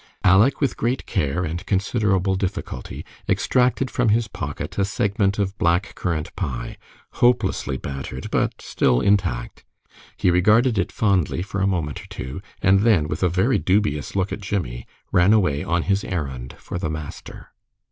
Aleck, 0.23 0.59
with 0.59 0.77
great 0.77 1.05
care 1.05 1.45
and 1.45 1.63
considerable 1.67 2.33
difficulty, 2.33 3.05
extracted 3.29 3.91
from 3.91 4.09
his 4.09 4.27
pocket 4.27 4.75
a 4.79 4.83
segment 4.83 5.37
of 5.37 5.55
black 5.59 5.93
currant 5.93 6.35
pie, 6.35 6.75
hopelessly 7.21 7.77
battered, 7.77 8.31
but 8.31 8.63
still 8.63 8.99
intact. 8.99 9.63
He 10.17 10.31
regarded 10.31 10.79
it 10.79 10.91
fondly 10.91 11.43
for 11.43 11.61
a 11.61 11.67
moment 11.67 12.01
or 12.01 12.07
two, 12.07 12.41
and 12.63 12.79
then, 12.79 13.07
with 13.07 13.21
a 13.21 13.29
very 13.29 13.59
dubious 13.59 14.15
look 14.15 14.31
at 14.33 14.41
Jimmie, 14.41 14.87
ran 15.11 15.33
away 15.33 15.63
on 15.63 15.83
his 15.83 16.03
errand 16.03 16.55
for 16.57 16.79
the 16.79 16.89
master. 16.89 17.51